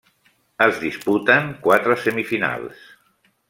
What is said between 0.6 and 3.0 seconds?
Es disputen quatre semifinals.